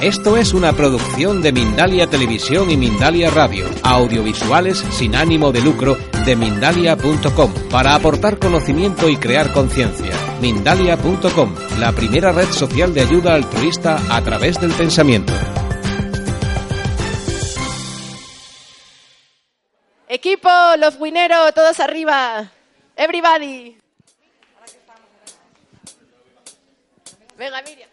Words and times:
Esto 0.00 0.38
es 0.38 0.54
una 0.54 0.72
producción 0.72 1.42
de 1.42 1.52
Mindalia 1.52 2.06
Televisión 2.06 2.70
y 2.70 2.78
Mindalia 2.78 3.28
Radio, 3.28 3.66
audiovisuales 3.82 4.78
sin 4.78 5.14
ánimo 5.14 5.52
de 5.52 5.60
lucro 5.60 5.98
de 6.24 6.36
mindalia.com, 6.36 7.52
para 7.70 7.94
aportar 7.94 8.38
conocimiento 8.38 9.10
y 9.10 9.18
crear 9.18 9.52
conciencia. 9.52 10.16
Mindalia.com, 10.40 11.54
la 11.78 11.92
primera 11.92 12.32
red 12.32 12.48
social 12.50 12.94
de 12.94 13.02
ayuda 13.02 13.34
altruista 13.34 14.00
a 14.08 14.22
través 14.22 14.58
del 14.58 14.72
pensamiento. 14.72 15.34
Equipo, 20.08 20.48
los 20.78 20.98
wineros, 20.98 21.52
todos 21.52 21.78
arriba. 21.78 22.50
Everybody. 22.96 23.76
Venga. 27.36 27.62
Miriam, 27.62 27.90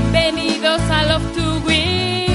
Bienvenidos 0.00 0.80
a 0.90 1.02
Love 1.04 1.32
to 1.34 1.60
Win. 1.66 2.26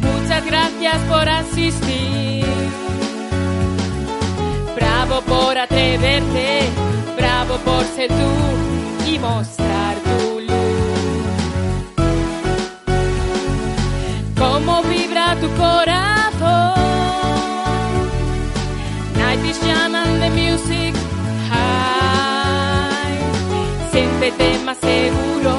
Muchas 0.00 0.44
gracias 0.46 0.98
por 1.08 1.28
asistir. 1.28 2.44
Bravo 4.74 5.20
por 5.22 5.58
atreverte, 5.58 6.62
bravo 7.16 7.58
por 7.58 7.84
ser 7.84 8.08
tú 8.08 9.10
y 9.10 9.18
mostrar 9.18 9.96
tu 10.06 10.40
luz. 10.40 10.50
Cómo 14.38 14.82
vibra 14.82 15.36
tu 15.40 15.48
corazón. 15.50 16.74
Night 19.16 19.44
is 19.44 19.58
Siéntete 24.26 24.58
más 24.64 24.78
seguro, 24.78 25.55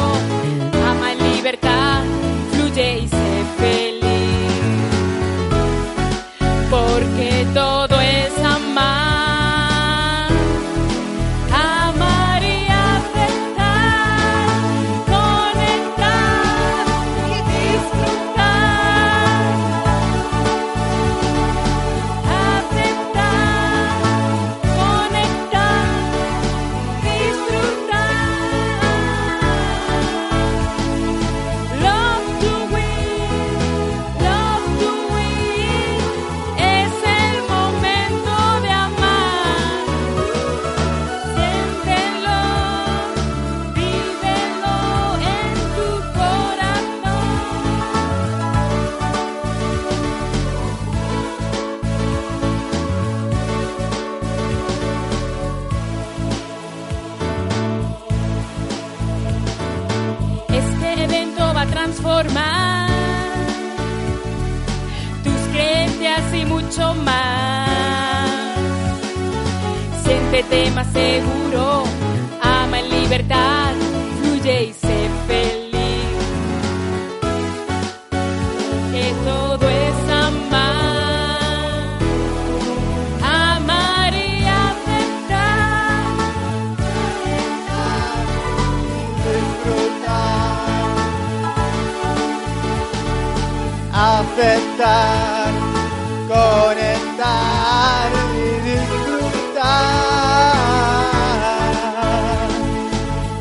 transformar 61.88 62.90
tus 65.24 65.42
creencias 65.54 66.34
y 66.34 66.46
mucho 66.46 66.94
más. 66.96 67.70
Siéntete 70.04 70.72
más 70.72 70.88
seguro, 70.92 71.84
ama 72.42 72.80
en 72.80 72.90
libertad, 72.90 73.74
fluye 74.22 74.64
y 74.66 74.74
sé 74.74 75.10
feliz. 75.28 75.68
Que 78.92 79.14
todo 79.26 79.77
aceptar, 94.38 95.52
conectar 96.28 98.12
y 98.36 98.70
disfrutar. 98.70 99.64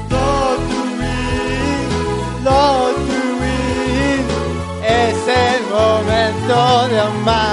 Lo 0.08 0.56
win, 0.98 1.88
lo 2.44 2.60
win, 3.40 4.24
es 4.82 5.18
el 5.28 5.60
momento 5.70 6.88
de 6.88 6.98
amar. 7.00 7.45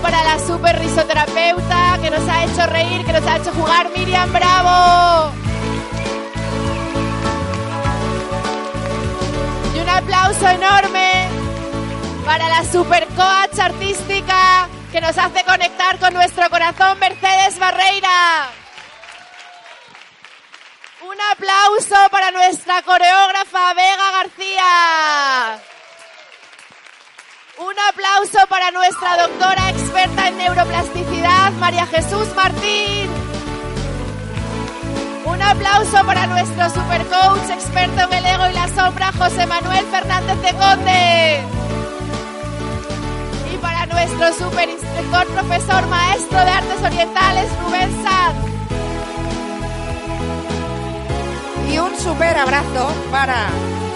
Para 0.00 0.22
la 0.24 0.38
super 0.38 0.78
risoterapeuta 0.78 1.98
que 2.02 2.10
nos 2.10 2.28
ha 2.28 2.44
hecho 2.44 2.66
reír, 2.66 3.04
que 3.04 3.12
nos 3.12 3.26
ha 3.26 3.36
hecho 3.36 3.52
jugar 3.52 3.90
Miriam 3.96 4.30
Bravo. 4.32 5.32
Y 9.74 9.78
un 9.78 9.88
aplauso 9.88 10.48
enorme 10.48 11.28
para 12.24 12.48
la 12.48 12.64
super 12.64 13.06
coach 13.08 13.58
artística 13.58 14.68
que 14.92 15.00
nos 15.00 15.16
hace 15.16 15.44
conectar 15.44 15.98
con 15.98 16.12
nuestro 16.14 16.48
corazón, 16.50 16.98
Mercedes 16.98 17.58
Barreira. 17.58 18.48
Un 21.08 21.16
aplauso 21.32 21.96
para 22.10 22.30
nuestra 22.32 22.82
coreógrafa 22.82 23.74
Vega 23.74 24.10
García. 24.12 25.75
Un 27.58 27.72
aplauso 27.88 28.46
para 28.50 28.70
nuestra 28.70 29.16
doctora 29.16 29.70
experta 29.70 30.28
en 30.28 30.36
neuroplasticidad, 30.36 31.52
María 31.52 31.86
Jesús 31.86 32.28
Martín. 32.36 33.08
Un 35.24 35.40
aplauso 35.40 36.04
para 36.04 36.26
nuestro 36.26 36.68
supercoach 36.68 37.48
experto 37.48 38.02
en 38.02 38.12
el 38.12 38.26
ego 38.26 38.50
y 38.50 38.52
la 38.52 38.68
sombra, 38.68 39.10
José 39.10 39.46
Manuel 39.46 39.86
Fernández 39.86 40.42
de 40.42 40.52
Conde. 40.52 41.40
Y 43.54 43.56
para 43.56 43.86
nuestro 43.86 44.34
superinstructor, 44.34 45.26
profesor, 45.28 45.86
maestro 45.86 46.38
de 46.38 46.50
artes 46.50 46.82
orientales, 46.82 47.50
Rubén 47.64 48.04
Sanz. 48.04 48.36
Y 51.72 51.78
un 51.78 51.98
super 51.98 52.36
abrazo 52.36 52.92
para 53.10 53.48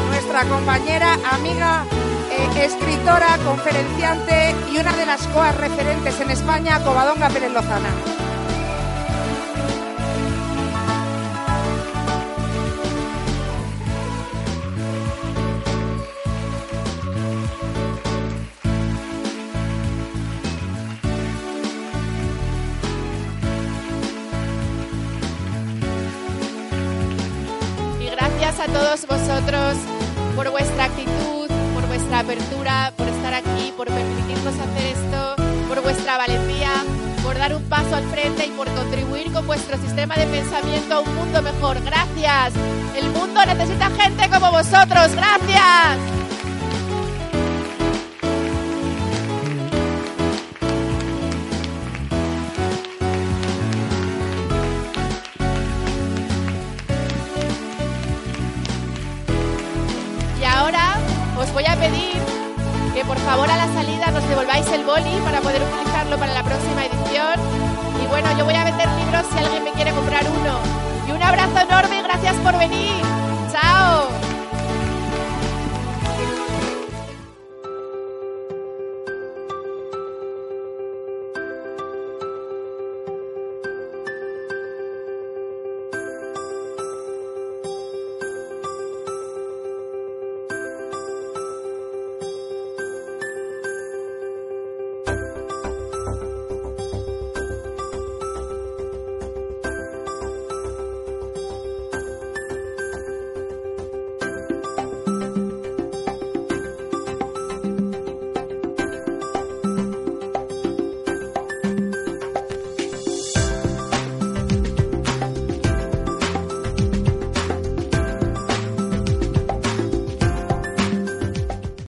nuestra 0.08 0.44
compañera, 0.44 1.18
amiga 1.30 1.84
eh, 2.30 2.64
escritora, 2.64 3.38
conferenciante 3.44 4.54
y 4.72 4.78
una 4.78 4.92
de 4.92 5.06
las 5.06 5.26
coas 5.28 5.56
referentes 5.56 6.20
en 6.20 6.30
España, 6.30 6.82
Covadonga 6.84 7.28
Pérez 7.28 7.52
Lozana. 7.52 7.88
Y 28.00 28.06
gracias 28.10 28.60
a 28.60 28.66
todos 28.66 29.06
vosotros 29.06 29.76
por 30.36 30.50
vuestra 30.50 30.84
actitud, 30.84 31.39
vuestra 32.10 32.32
apertura, 32.32 32.92
por 32.96 33.06
estar 33.06 33.34
aquí, 33.34 33.72
por 33.76 33.86
permitirnos 33.86 34.54
hacer 34.54 34.96
esto, 34.96 35.36
por 35.68 35.80
vuestra 35.80 36.16
valentía, 36.18 36.72
por 37.22 37.38
dar 37.38 37.54
un 37.54 37.62
paso 37.68 37.94
al 37.94 38.04
frente 38.10 38.46
y 38.46 38.50
por 38.50 38.68
contribuir 38.74 39.32
con 39.32 39.46
vuestro 39.46 39.76
sistema 39.76 40.16
de 40.16 40.26
pensamiento 40.26 40.96
a 40.96 41.00
un 41.00 41.14
mundo 41.14 41.40
mejor. 41.40 41.80
Gracias. 41.84 42.52
El 42.96 43.10
mundo 43.10 43.46
necesita 43.46 43.90
gente 43.90 44.28
como 44.28 44.50
vosotros. 44.50 45.14
Gracias. 45.14 46.09
Voy 61.52 61.64
a 61.66 61.76
pedir 61.76 62.16
que 62.94 63.04
por 63.04 63.18
favor 63.18 63.50
a 63.50 63.56
la 63.56 63.66
salida 63.72 64.10
nos 64.10 64.26
devolváis 64.28 64.66
el 64.68 64.84
boli 64.84 65.14
para 65.24 65.40
poder 65.40 65.62
utilizarlo 65.62 66.18
para 66.18 66.34
la 66.34 66.42
próxima 66.42 66.84
edición. 66.84 67.34
Y 68.02 68.06
bueno, 68.08 68.28
yo 68.38 68.44
voy 68.44 68.54
a 68.54 68.64
vender 68.64 68.88
libros 68.88 69.26
si 69.32 69.38
alguien 69.38 69.64
me 69.64 69.72
quiere 69.72 69.92
comprar 69.92 70.24
uno. 70.24 70.58
Y 71.08 71.12
un 71.12 71.22
abrazo 71.22 71.58
enorme 71.60 72.02
gracias 72.02 72.36
por 72.36 72.58
venir. 72.58 73.29